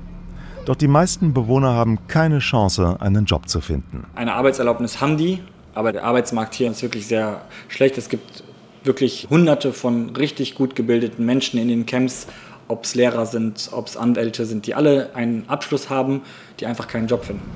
Doch 0.64 0.76
die 0.76 0.88
meisten 0.88 1.34
Bewohner 1.34 1.74
haben 1.74 2.06
keine 2.06 2.38
Chance, 2.38 2.96
einen 3.00 3.24
Job 3.24 3.48
zu 3.48 3.60
finden. 3.60 4.06
Eine 4.14 4.34
Arbeitserlaubnis 4.34 5.00
haben 5.00 5.16
die, 5.16 5.40
aber 5.74 5.92
der 5.92 6.04
Arbeitsmarkt 6.04 6.54
hier 6.54 6.70
ist 6.70 6.82
wirklich 6.82 7.06
sehr 7.06 7.42
schlecht. 7.68 7.98
Es 7.98 8.08
gibt 8.08 8.44
wirklich 8.84 9.26
hunderte 9.30 9.72
von 9.72 10.14
richtig 10.16 10.54
gut 10.54 10.76
gebildeten 10.76 11.24
Menschen 11.24 11.58
in 11.58 11.68
den 11.68 11.86
Camps, 11.86 12.26
ob 12.68 12.84
es 12.84 12.94
Lehrer 12.94 13.26
sind, 13.26 13.70
ob 13.72 13.86
es 13.86 13.96
Anwälte 13.96 14.46
sind, 14.46 14.66
die 14.66 14.74
alle 14.74 15.14
einen 15.14 15.48
Abschluss 15.48 15.90
haben, 15.90 16.22
die 16.60 16.66
einfach 16.66 16.88
keinen 16.88 17.08
Job 17.08 17.24
finden. 17.24 17.50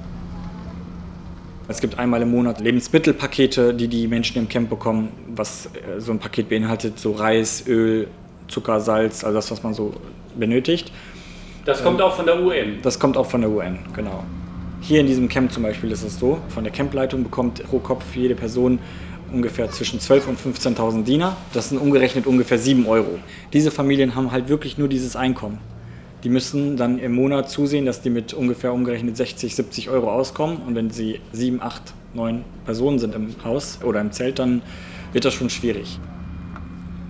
Es 1.71 1.81
gibt 1.81 1.99
einmal 1.99 2.23
im 2.23 2.31
Monat 2.31 2.61
Lebensmittelpakete, 2.61 3.75
die 3.75 3.89
die 3.89 4.09
Menschen 4.09 4.39
im 4.39 4.49
Camp 4.49 4.71
bekommen, 4.71 5.11
was 5.35 5.67
äh, 5.67 6.01
so 6.01 6.13
ein 6.13 6.19
Paket 6.19 6.49
beinhaltet, 6.49 6.99
so 6.99 7.13
Reis, 7.13 7.67
Öl, 7.67 8.09
Zucker, 8.49 8.81
Salz, 8.81 9.23
also 9.23 9.37
das, 9.37 9.51
was 9.51 9.63
man 9.63 9.75
so 9.75 9.93
benötigt. 10.35 10.91
Das 11.67 11.83
kommt 11.83 12.01
auch 12.01 12.17
von 12.17 12.25
der 12.25 12.43
UN? 12.43 12.79
Das 12.83 12.99
kommt 12.99 13.19
auch 13.19 13.27
von 13.27 13.43
der 13.43 13.51
UN, 13.51 13.81
genau. 13.95 14.25
Hier 14.81 15.01
in 15.01 15.07
diesem 15.07 15.29
Camp 15.29 15.53
zum 15.53 15.63
Beispiel 15.63 15.91
ist 15.91 16.03
es 16.03 16.19
so, 16.19 16.39
von 16.49 16.65
der 16.65 16.73
Campleitung 16.73 17.23
bekommt 17.23 17.63
pro 17.65 17.79
Kopf 17.79 18.05
jede 18.15 18.35
Person 18.35 18.79
ungefähr 19.33 19.71
zwischen 19.71 19.99
12.000 20.01 20.29
und 20.29 20.41
15.000 20.41 21.05
Diener. 21.05 21.37
Das 21.53 21.69
sind 21.69 21.79
umgerechnet 21.79 22.27
ungefähr 22.27 22.59
7 22.59 22.87
Euro. 22.87 23.19
Diese 23.53 23.71
Familien 23.71 24.15
haben 24.15 24.33
halt 24.33 24.49
wirklich 24.49 24.79
nur 24.79 24.89
dieses 24.89 25.17
Einkommen. 25.17 25.59
Die 26.25 26.29
müssen 26.29 26.77
dann 26.77 26.99
im 26.99 27.13
Monat 27.13 27.51
zusehen, 27.51 27.87
dass 27.87 28.01
die 28.01 28.11
mit 28.11 28.35
ungefähr 28.35 28.73
umgerechnet 28.73 29.17
60, 29.17 29.55
70 29.55 29.91
Euro 29.91 30.11
auskommen. 30.11 30.59
Und 30.67 30.75
wenn 30.75 30.91
sie 30.91 31.21
7, 31.33 31.61
8, 31.61 31.95
9 32.15 32.45
Personen 32.65 32.99
sind 32.99 33.15
im 33.15 33.35
Haus 33.45 33.79
oder 33.85 34.01
im 34.01 34.11
Zelt, 34.11 34.39
dann 34.39 34.63
wird 35.13 35.25
das 35.25 35.35
schon 35.35 35.51
schwierig. 35.51 36.01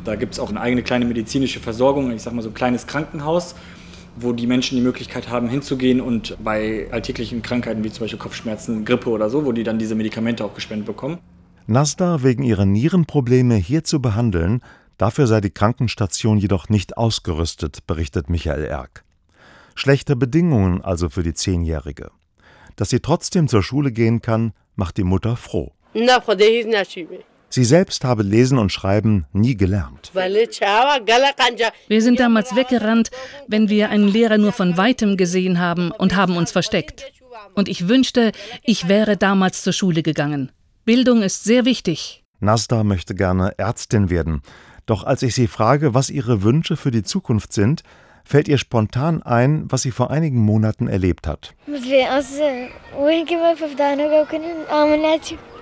Da 0.05 0.15
gibt 0.15 0.35
es 0.35 0.41
auch 0.41 0.51
eine 0.51 0.61
eigene 0.61 0.83
kleine 0.83 1.05
medizinische 1.05 1.61
Versorgung, 1.61 2.11
ich 2.13 2.23
sag 2.23 2.33
mal 2.33 2.43
so 2.43 2.49
ein 2.49 2.55
kleines 2.55 2.87
Krankenhaus, 2.87 3.55
wo 4.17 4.33
die 4.33 4.47
Menschen 4.47 4.77
die 4.77 4.83
Möglichkeit 4.83 5.29
haben, 5.29 5.49
hinzugehen 5.49 6.01
und 6.01 6.37
bei 6.43 6.89
alltäglichen 6.91 7.43
Krankheiten 7.43 7.85
wie 7.85 7.91
zum 7.91 8.05
Beispiel 8.05 8.19
Kopfschmerzen, 8.19 8.85
Grippe 8.85 9.11
oder 9.11 9.31
so, 9.31 9.45
wo 9.45 9.53
die 9.53 9.63
dann 9.63 9.79
diese 9.79 9.95
Medikamente 9.95 10.45
auch 10.45 10.55
gespendet 10.55 10.87
bekommen. 10.87 11.19
Nasda 11.67 12.23
wegen 12.23 12.43
ihrer 12.43 12.65
Nierenprobleme 12.65 13.57
hier 13.57 13.85
zu 13.85 14.01
behandeln, 14.01 14.63
dafür 14.97 15.27
sei 15.27 15.41
die 15.41 15.51
Krankenstation 15.51 16.39
jedoch 16.39 16.69
nicht 16.69 16.97
ausgerüstet, 16.97 17.87
berichtet 17.87 18.31
Michael 18.31 18.65
Erck. 18.65 19.05
Schlechte 19.75 20.17
Bedingungen 20.17 20.81
also 20.81 21.09
für 21.09 21.23
die 21.23 21.35
Zehnjährige. 21.35 22.11
Dass 22.77 22.91
sie 22.91 23.01
trotzdem 23.01 23.49
zur 23.49 23.63
Schule 23.63 23.93
gehen 23.93 24.23
kann, 24.23 24.53
macht 24.77 24.97
die 24.97 25.05
Mutter 25.05 25.37
froh. 25.37 25.73
Sie 27.51 27.65
selbst 27.65 28.05
habe 28.05 28.23
Lesen 28.23 28.59
und 28.59 28.73
Schreiben 28.73 29.27
nie 29.33 29.57
gelernt. 29.57 30.13
Wir 31.89 32.03
sind 32.03 32.21
damals 32.21 32.55
weggerannt, 32.55 33.11
wenn 33.47 33.69
wir 33.69 33.89
einen 33.89 34.09
Lehrer 34.09 34.39
nur 34.39 34.53
von 34.53 34.77
weitem 34.77 35.17
gesehen 35.17 35.59
haben 35.59 35.91
und 35.91 36.15
haben 36.15 36.37
uns 36.37 36.53
versteckt. 36.53 37.11
Und 37.55 37.69
ich 37.69 37.89
wünschte, 37.89 38.33
ich 38.63 38.89
wäre 38.89 39.17
damals 39.17 39.63
zur 39.63 39.73
Schule 39.73 40.03
gegangen. 40.03 40.53
Bildung 40.85 41.23
ist 41.23 41.45
sehr 41.45 41.65
wichtig. 41.65 42.25
Nasda 42.41 42.85
möchte 42.85 43.15
gerne 43.15 43.59
Ärztin 43.59 44.11
werden. 44.11 44.43
Doch 44.87 45.05
als 45.05 45.23
ich 45.23 45.35
sie 45.35 45.47
frage, 45.47 45.95
was 45.95 46.11
ihre 46.11 46.43
Wünsche 46.43 46.77
für 46.77 46.91
die 46.91 47.03
Zukunft 47.03 47.53
sind, 47.53 47.83
fällt 48.25 48.49
ihr 48.49 48.59
spontan 48.59 49.23
ein, 49.23 49.65
was 49.69 49.83
sie 49.83 49.91
vor 49.91 50.11
einigen 50.11 50.39
Monaten 50.39 50.87
erlebt 50.87 51.27
hat. 51.27 51.55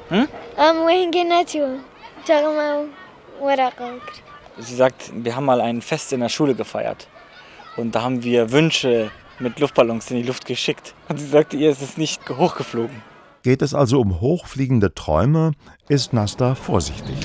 Hm? 0.08 0.28
Sie 4.58 4.74
sagt, 4.74 5.12
wir 5.12 5.36
haben 5.36 5.44
mal 5.44 5.60
ein 5.60 5.82
Fest 5.82 6.12
in 6.12 6.20
der 6.20 6.28
Schule 6.28 6.54
gefeiert. 6.54 7.08
Und 7.76 7.94
da 7.94 8.02
haben 8.02 8.22
wir 8.22 8.52
Wünsche 8.52 9.10
mit 9.38 9.58
Luftballons 9.58 10.10
in 10.10 10.18
die 10.18 10.22
Luft 10.22 10.46
geschickt. 10.46 10.94
Und 11.08 11.18
sie 11.18 11.26
sagte, 11.26 11.56
ihr 11.56 11.70
ist 11.70 11.82
es 11.82 11.96
nicht 11.96 12.28
hochgeflogen. 12.28 13.02
Geht 13.42 13.62
es 13.62 13.74
also 13.74 14.00
um 14.00 14.20
hochfliegende 14.20 14.94
Träume, 14.94 15.52
ist 15.88 16.12
Nasta 16.12 16.54
vorsichtig. 16.54 17.16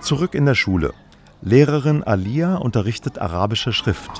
Zurück 0.00 0.34
in 0.34 0.46
der 0.46 0.54
Schule. 0.54 0.94
Lehrerin 1.42 2.02
Alia 2.02 2.56
unterrichtet 2.56 3.18
arabische 3.18 3.72
Schrift. 3.72 4.10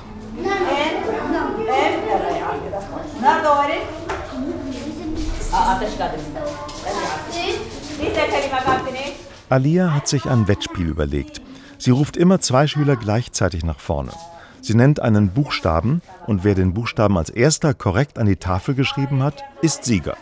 Alia 9.50 9.92
hat 9.92 10.06
sich 10.06 10.26
ein 10.26 10.46
Wettspiel 10.46 10.86
überlegt. 10.86 11.42
Sie 11.76 11.90
ruft 11.90 12.16
immer 12.16 12.40
zwei 12.40 12.68
Schüler 12.68 12.94
gleichzeitig 12.94 13.64
nach 13.64 13.80
vorne. 13.80 14.12
Sie 14.60 14.74
nennt 14.74 15.00
einen 15.00 15.30
Buchstaben 15.30 16.02
und 16.26 16.44
wer 16.44 16.54
den 16.54 16.72
Buchstaben 16.72 17.18
als 17.18 17.30
erster 17.30 17.74
korrekt 17.74 18.18
an 18.18 18.26
die 18.26 18.36
Tafel 18.36 18.76
geschrieben 18.76 19.24
hat, 19.24 19.42
ist 19.60 19.84
Sieger. 19.84 20.16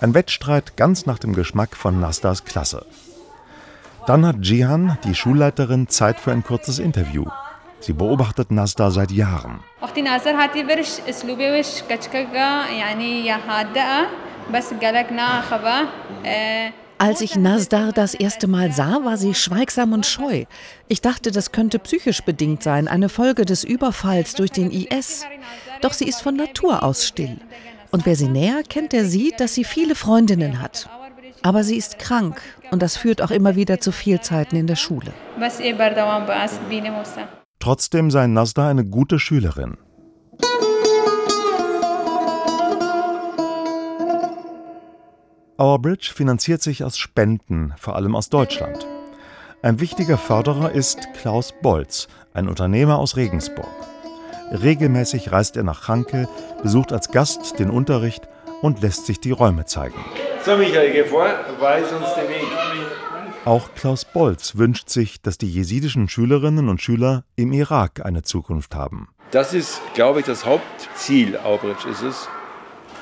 Ein 0.00 0.14
Wettstreit 0.14 0.76
ganz 0.78 1.04
nach 1.04 1.18
dem 1.18 1.34
Geschmack 1.34 1.76
von 1.76 2.00
Nastas 2.00 2.44
Klasse. 2.44 2.86
Dann 4.06 4.24
hat 4.24 4.36
Jihan, 4.40 4.98
die 5.04 5.14
Schulleiterin, 5.14 5.88
Zeit 5.88 6.18
für 6.18 6.32
ein 6.32 6.42
kurzes 6.42 6.78
Interview. 6.78 7.26
Sie 7.80 7.92
beobachtet 7.92 8.50
Nasda 8.50 8.90
seit 8.90 9.10
Jahren. 9.10 9.60
Als 16.98 17.20
ich 17.20 17.36
Nasdar 17.36 17.92
das 17.92 18.14
erste 18.14 18.46
Mal 18.46 18.72
sah, 18.72 19.04
war 19.04 19.16
sie 19.16 19.34
schweigsam 19.34 19.92
und 19.92 20.06
scheu. 20.06 20.44
Ich 20.88 21.00
dachte, 21.00 21.32
das 21.32 21.50
könnte 21.50 21.78
psychisch 21.80 22.22
bedingt 22.22 22.62
sein, 22.62 22.86
eine 22.86 23.08
Folge 23.08 23.44
des 23.44 23.64
Überfalls 23.64 24.34
durch 24.34 24.52
den 24.52 24.70
IS. 24.70 25.24
Doch 25.80 25.92
sie 25.92 26.06
ist 26.06 26.22
von 26.22 26.36
Natur 26.36 26.82
aus 26.82 27.04
still. 27.04 27.38
Und 27.90 28.06
wer 28.06 28.16
sie 28.16 28.28
näher 28.28 28.62
kennt, 28.68 28.92
der 28.92 29.04
sieht, 29.04 29.40
dass 29.40 29.54
sie 29.54 29.64
viele 29.64 29.94
Freundinnen 29.94 30.62
hat. 30.62 30.88
Aber 31.42 31.64
sie 31.64 31.76
ist 31.76 31.98
krank 31.98 32.40
und 32.70 32.82
das 32.82 32.96
führt 32.96 33.20
auch 33.20 33.32
immer 33.32 33.56
wieder 33.56 33.80
zu 33.80 33.90
Fehlzeiten 33.90 34.56
in 34.56 34.66
der 34.68 34.76
Schule. 34.76 35.12
Trotzdem 37.58 38.10
sei 38.10 38.26
Nasda 38.28 38.68
eine 38.68 38.84
gute 38.84 39.18
Schülerin. 39.18 39.76
Our 45.62 45.78
Bridge 45.78 46.10
finanziert 46.12 46.60
sich 46.60 46.82
aus 46.82 46.98
Spenden, 46.98 47.72
vor 47.78 47.94
allem 47.94 48.16
aus 48.16 48.28
Deutschland. 48.28 48.84
Ein 49.62 49.78
wichtiger 49.78 50.18
Förderer 50.18 50.72
ist 50.72 51.06
Klaus 51.14 51.54
Bolz, 51.62 52.08
ein 52.34 52.48
Unternehmer 52.48 52.98
aus 52.98 53.14
Regensburg. 53.14 53.70
Regelmäßig 54.50 55.30
reist 55.30 55.56
er 55.56 55.62
nach 55.62 55.86
Hanke, 55.86 56.28
besucht 56.64 56.92
als 56.92 57.12
Gast 57.12 57.60
den 57.60 57.70
Unterricht 57.70 58.28
und 58.60 58.82
lässt 58.82 59.06
sich 59.06 59.20
die 59.20 59.30
Räume 59.30 59.64
zeigen. 59.64 59.94
So, 60.44 60.56
Michael, 60.56 60.90
geh 60.90 61.04
vor, 61.04 61.28
weis 61.60 61.92
uns 61.92 62.12
den 62.14 62.28
Weg. 62.28 62.42
Auch 63.44 63.72
Klaus 63.76 64.04
Bolz 64.04 64.56
wünscht 64.56 64.88
sich, 64.88 65.22
dass 65.22 65.38
die 65.38 65.48
jesidischen 65.48 66.08
Schülerinnen 66.08 66.68
und 66.68 66.82
Schüler 66.82 67.22
im 67.36 67.52
Irak 67.52 68.04
eine 68.04 68.22
Zukunft 68.22 68.74
haben. 68.74 69.10
Das 69.30 69.54
ist, 69.54 69.80
glaube 69.94 70.18
ich, 70.18 70.26
das 70.26 70.44
Hauptziel 70.44 71.36
Aubridge 71.36 71.88
ist 71.88 72.02
es, 72.02 72.28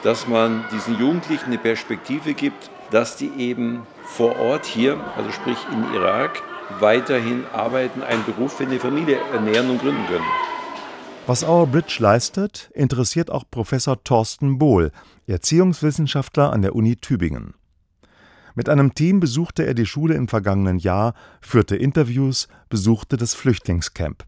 dass 0.02 0.26
man 0.26 0.64
diesen 0.72 0.98
Jugendlichen 0.98 1.46
eine 1.46 1.58
Perspektive 1.58 2.34
gibt, 2.34 2.70
dass 2.90 3.16
die 3.16 3.30
eben 3.36 3.82
vor 4.04 4.38
Ort 4.38 4.66
hier, 4.66 4.98
also 5.16 5.30
sprich 5.30 5.58
in 5.72 5.94
Irak, 5.94 6.42
weiterhin 6.78 7.44
arbeiten, 7.52 8.02
einen 8.02 8.24
Beruf 8.24 8.54
für 8.54 8.64
eine 8.64 8.78
Familie 8.78 9.18
ernähren 9.32 9.70
und 9.70 9.80
gründen 9.80 10.06
können. 10.06 10.24
Was 11.26 11.44
Our 11.44 11.66
Bridge 11.66 11.96
leistet, 11.98 12.70
interessiert 12.74 13.30
auch 13.30 13.44
Professor 13.50 14.02
Thorsten 14.02 14.58
Bohl, 14.58 14.90
Erziehungswissenschaftler 15.26 16.52
an 16.52 16.62
der 16.62 16.74
Uni 16.74 16.96
Tübingen. 16.96 17.54
Mit 18.54 18.68
einem 18.68 18.94
Team 18.94 19.20
besuchte 19.20 19.64
er 19.64 19.74
die 19.74 19.86
Schule 19.86 20.14
im 20.14 20.26
vergangenen 20.26 20.78
Jahr, 20.78 21.14
führte 21.40 21.76
Interviews, 21.76 22.48
besuchte 22.68 23.16
das 23.16 23.34
Flüchtlingscamp. 23.34 24.24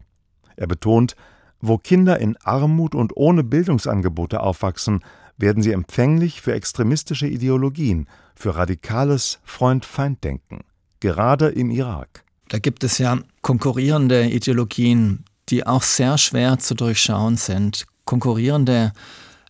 Er 0.55 0.67
betont, 0.67 1.15
wo 1.59 1.77
Kinder 1.77 2.19
in 2.19 2.37
Armut 2.43 2.95
und 2.95 3.15
ohne 3.17 3.43
Bildungsangebote 3.43 4.41
aufwachsen, 4.41 5.03
werden 5.37 5.63
sie 5.63 5.71
empfänglich 5.71 6.41
für 6.41 6.53
extremistische 6.53 7.27
Ideologien, 7.27 8.07
für 8.35 8.55
radikales 8.55 9.39
Freund-Feind-Denken, 9.43 10.61
gerade 10.99 11.49
im 11.49 11.71
Irak. 11.71 12.23
Da 12.49 12.59
gibt 12.59 12.83
es 12.83 12.97
ja 12.97 13.19
konkurrierende 13.41 14.27
Ideologien, 14.29 15.25
die 15.49 15.65
auch 15.65 15.83
sehr 15.83 16.17
schwer 16.17 16.59
zu 16.59 16.75
durchschauen 16.75 17.37
sind. 17.37 17.85
Konkurrierende 18.05 18.93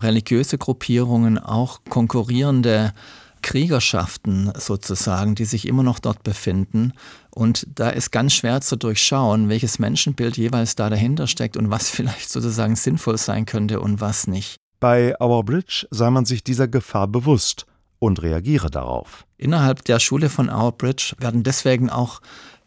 religiöse 0.01 0.57
Gruppierungen, 0.57 1.37
auch 1.37 1.81
konkurrierende 1.89 2.93
Kriegerschaften 3.41 4.51
sozusagen, 4.57 5.35
die 5.35 5.45
sich 5.45 5.67
immer 5.67 5.83
noch 5.83 5.99
dort 5.99 6.23
befinden. 6.23 6.93
Und 7.29 7.67
da 7.75 7.89
ist 7.89 8.11
ganz 8.11 8.33
schwer 8.33 8.61
zu 8.61 8.75
durchschauen, 8.75 9.49
welches 9.49 9.79
Menschenbild 9.79 10.37
jeweils 10.37 10.75
da 10.75 10.89
dahinter 10.89 11.27
steckt 11.27 11.57
und 11.57 11.69
was 11.69 11.89
vielleicht 11.91 12.29
sozusagen 12.29 12.75
sinnvoll 12.75 13.17
sein 13.17 13.45
könnte 13.45 13.79
und 13.79 14.01
was 14.01 14.27
nicht. 14.27 14.57
Bei 14.83 15.15
Our 15.21 15.45
Bridge 15.45 15.87
sei 15.91 16.09
man 16.09 16.25
sich 16.25 16.43
dieser 16.43 16.67
Gefahr 16.67 17.07
bewusst 17.07 17.65
und 17.99 18.21
reagiere 18.21 18.69
darauf. 18.69 19.25
Innerhalb 19.37 19.85
der 19.85 19.97
Schule 19.99 20.27
von 20.27 20.49
Our 20.49 20.73
Bridge 20.73 21.13
werden 21.19 21.43
deswegen 21.43 21.89
auch 21.89 22.19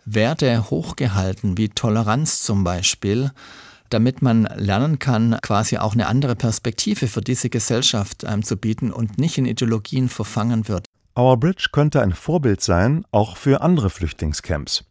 Werte 0.07 0.71
hochgehalten, 0.71 1.59
wie 1.59 1.69
Toleranz 1.69 2.43
zum 2.43 2.65
Beispiel, 2.65 3.33
damit 3.91 4.23
man 4.23 4.45
lernen 4.57 4.99
kann, 4.99 5.37
quasi 5.43 5.77
auch 5.77 5.93
eine 5.93 6.07
andere 6.07 6.37
Perspektive 6.37 7.07
für 7.07 7.21
diese 7.21 7.51
Gesellschaft 7.51 8.25
ähm, 8.27 8.43
zu 8.43 8.57
bieten 8.57 8.95
und 8.95 9.19
nicht 9.19 9.37
in 9.37 9.45
Ideologien 9.45 10.09
verfangen 10.09 10.69
wird. 10.69 10.87
Our 11.19 11.37
Bridge 11.37 11.69
könnte 11.71 12.01
ein 12.01 12.15
Vorbild 12.15 12.63
sein, 12.63 13.05
auch 13.11 13.37
für 13.37 13.61
andere 13.61 13.91
Flüchtlingscamps. 13.91 14.85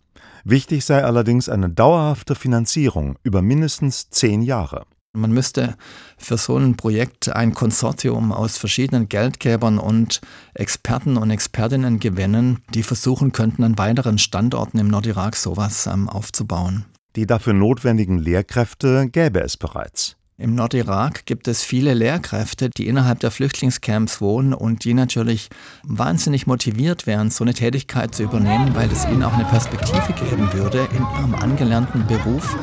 Wichtig 0.43 0.85
sei 0.85 1.03
allerdings 1.03 1.49
eine 1.49 1.71
dauerhafte 1.71 2.35
Finanzierung 2.35 3.17
über 3.23 3.41
mindestens 3.41 4.11
zehn 4.11 4.43
Jahre. 4.43 4.85
Man 5.15 5.31
müsste 5.31 5.75
für 6.17 6.37
so 6.37 6.57
ein 6.57 6.75
Projekt 6.75 7.29
ein 7.29 7.53
Konsortium 7.53 8.31
aus 8.31 8.57
verschiedenen 8.57 9.09
Geldgebern 9.09 9.79
und 9.79 10.21
Experten 10.53 11.17
und 11.17 11.31
Expertinnen 11.31 11.99
gewinnen, 11.99 12.59
die 12.73 12.83
versuchen 12.83 13.31
könnten, 13.31 13.63
an 13.63 13.77
weiteren 13.77 14.17
Standorten 14.17 14.77
im 14.79 14.87
Nordirak 14.87 15.35
sowas 15.35 15.87
ähm, 15.87 16.09
aufzubauen. 16.09 16.85
Die 17.15 17.25
dafür 17.25 17.53
notwendigen 17.53 18.19
Lehrkräfte 18.19 19.07
gäbe 19.09 19.39
es 19.39 19.55
bereits. 19.55 20.17
Im 20.37 20.53
Nordirak 20.53 21.25
gibt 21.25 21.47
es 21.47 21.63
viele 21.63 21.93
Lehrkräfte, 21.93 22.69
die 22.69 22.87
innerhalb 22.87 23.21
der 23.21 23.31
Flüchtlingscamps 23.31 24.19
wohnen 24.19 24.53
und 24.53 24.83
die 24.83 24.93
natürlich 24.93 25.47
wahnsinnig 25.83 26.45
motiviert 26.45 27.07
wären, 27.07 27.31
so 27.31 27.45
eine 27.45 27.53
Tätigkeit 27.53 28.13
zu 28.13 28.23
übernehmen, 28.23 28.75
weil 28.75 28.91
es 28.91 29.05
ihnen 29.05 29.23
auch 29.23 29.31
eine 29.31 29.45
Perspektive 29.45 30.11
geben 30.11 30.51
würde, 30.51 30.89
in 30.91 31.05
ihrem 31.17 31.35
angelernten 31.35 32.05
Beruf 32.05 32.53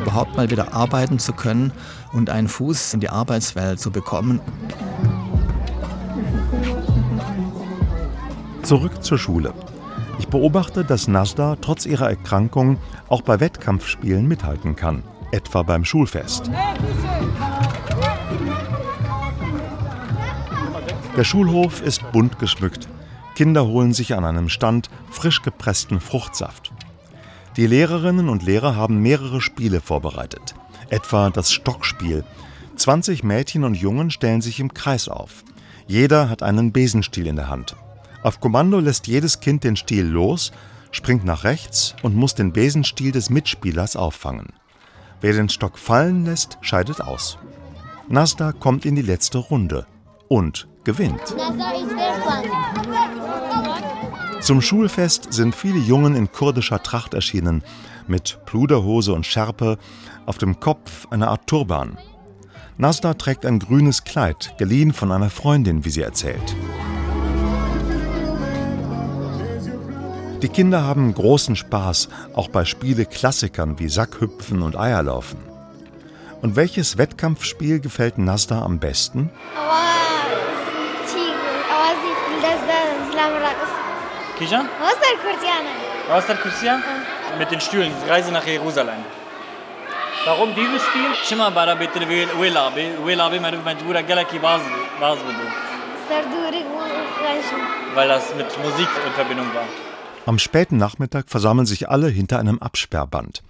überhaupt 0.00 0.36
mal 0.36 0.50
wieder 0.50 0.74
arbeiten 0.74 1.20
zu 1.20 1.32
können 1.32 1.70
und 2.12 2.30
einen 2.30 2.48
Fuß 2.48 2.94
in 2.94 3.00
die 3.00 3.08
Arbeitswelt 3.08 3.80
zu 3.80 3.90
bekommen. 3.90 4.40
Zurück 8.62 9.02
zur 9.02 9.18
Schule. 9.18 9.52
Ich 10.18 10.28
beobachte, 10.28 10.84
dass 10.84 11.08
Nasda 11.08 11.56
trotz 11.60 11.86
ihrer 11.86 12.08
Erkrankung 12.10 12.78
auch 13.08 13.22
bei 13.22 13.40
Wettkampfspielen 13.40 14.28
mithalten 14.28 14.76
kann, 14.76 15.02
etwa 15.32 15.62
beim 15.62 15.84
Schulfest. 15.84 16.50
Der 21.16 21.24
Schulhof 21.24 21.82
ist 21.82 22.12
bunt 22.12 22.38
geschmückt. 22.38 22.88
Kinder 23.34 23.66
holen 23.66 23.92
sich 23.92 24.14
an 24.14 24.24
einem 24.24 24.48
Stand 24.48 24.90
frisch 25.10 25.42
gepressten 25.42 26.00
Fruchtsaft. 26.00 26.72
Die 27.56 27.66
Lehrerinnen 27.66 28.28
und 28.28 28.42
Lehrer 28.42 28.76
haben 28.76 29.02
mehrere 29.02 29.40
Spiele 29.40 29.80
vorbereitet, 29.80 30.54
etwa 30.90 31.30
das 31.30 31.50
Stockspiel. 31.52 32.24
20 32.76 33.24
Mädchen 33.24 33.64
und 33.64 33.74
Jungen 33.74 34.10
stellen 34.10 34.40
sich 34.40 34.60
im 34.60 34.74
Kreis 34.74 35.08
auf. 35.08 35.44
Jeder 35.86 36.28
hat 36.28 36.42
einen 36.42 36.72
Besenstiel 36.72 37.26
in 37.26 37.36
der 37.36 37.48
Hand. 37.48 37.76
Auf 38.22 38.40
Kommando 38.40 38.78
lässt 38.78 39.06
jedes 39.06 39.40
Kind 39.40 39.64
den 39.64 39.76
Stiel 39.76 40.04
los, 40.04 40.52
springt 40.90 41.24
nach 41.24 41.44
rechts 41.44 41.94
und 42.02 42.14
muss 42.14 42.34
den 42.34 42.52
Besenstiel 42.52 43.12
des 43.12 43.30
Mitspielers 43.30 43.96
auffangen. 43.96 44.52
Wer 45.20 45.32
den 45.32 45.48
Stock 45.48 45.78
fallen 45.78 46.24
lässt, 46.24 46.58
scheidet 46.60 47.00
aus. 47.00 47.38
Nasda 48.08 48.52
kommt 48.52 48.84
in 48.84 48.96
die 48.96 49.02
letzte 49.02 49.38
Runde 49.38 49.86
und 50.28 50.68
gewinnt. 50.84 51.36
Zum 54.40 54.62
Schulfest 54.62 55.32
sind 55.32 55.54
viele 55.54 55.78
Jungen 55.78 56.16
in 56.16 56.32
kurdischer 56.32 56.82
Tracht 56.82 57.14
erschienen, 57.14 57.62
mit 58.10 58.38
Pluderhose 58.44 59.14
und 59.14 59.24
Schärpe, 59.24 59.78
auf 60.26 60.36
dem 60.36 60.60
Kopf 60.60 61.06
eine 61.10 61.28
Art 61.28 61.46
Turban. 61.46 61.96
Nasda 62.76 63.14
trägt 63.14 63.46
ein 63.46 63.58
grünes 63.58 64.04
Kleid, 64.04 64.54
geliehen 64.58 64.92
von 64.92 65.12
einer 65.12 65.30
Freundin, 65.30 65.84
wie 65.84 65.90
sie 65.90 66.02
erzählt. 66.02 66.56
Die 70.42 70.48
Kinder 70.48 70.84
haben 70.84 71.12
großen 71.12 71.56
Spaß, 71.56 72.08
auch 72.34 72.48
bei 72.48 72.64
Spiele-Klassikern 72.64 73.78
wie 73.78 73.90
Sackhüpfen 73.90 74.62
und 74.62 74.76
Eierlaufen. 74.76 75.38
Und 76.40 76.56
welches 76.56 76.96
Wettkampfspiel 76.96 77.80
gefällt 77.80 78.16
Nasda 78.16 78.62
am 78.62 78.78
besten? 78.78 79.30
Kijan? 84.38 84.66
Wasser 86.08 86.34
Kursian? 86.36 86.82
Mit 87.38 87.50
den 87.50 87.60
Stühlen, 87.60 87.92
Reise 88.08 88.32
nach 88.32 88.46
Jerusalem. 88.46 89.04
Warum 90.24 90.54
dieses 90.54 90.82
Spiel? 90.82 91.14
Shima 91.24 91.50
bara 91.50 91.74
bitte 91.74 92.00
Welabi, 92.00 92.90
Welabi 93.04 93.40
Majbura 93.40 94.02
Galaki 94.02 94.38
Bas 94.38 94.60
Weil 97.94 98.08
das 98.08 98.34
mit 98.36 98.46
Musik 98.62 98.88
in 99.06 99.12
Verbindung 99.14 99.46
war. 99.54 99.64
Am 100.26 100.38
späten 100.38 100.76
Nachmittag 100.76 101.30
versammeln 101.30 101.66
sich 101.66 101.88
alle 101.88 102.08
hinter 102.08 102.38
einem 102.38 102.58
Absperrband. 102.58 103.42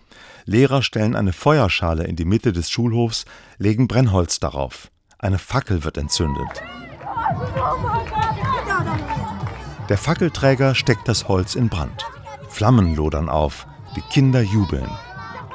Lehrer 0.44 0.82
stellen 0.82 1.16
eine 1.16 1.32
Feuerschale 1.32 2.04
in 2.04 2.16
die 2.16 2.24
Mitte 2.24 2.52
des 2.52 2.70
Schulhofs, 2.70 3.24
legen 3.58 3.88
Brennholz 3.88 4.38
darauf. 4.38 4.90
Eine 5.18 5.38
Fackel 5.38 5.84
wird 5.84 5.98
entzündet. 5.98 6.62
Der 9.88 9.98
Fackelträger 9.98 10.74
steckt 10.76 11.08
das 11.08 11.26
Holz 11.26 11.56
in 11.56 11.68
Brand. 11.68 12.04
Flammen 12.48 12.94
lodern 12.94 13.28
auf, 13.28 13.66
die 13.96 14.02
Kinder 14.02 14.42
jubeln. 14.42 14.90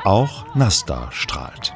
Auch 0.03 0.45
Nasta 0.55 1.11
strahlt. 1.11 1.73